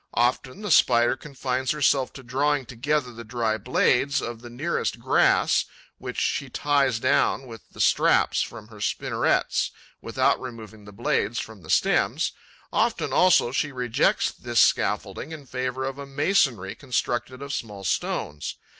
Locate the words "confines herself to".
1.15-2.23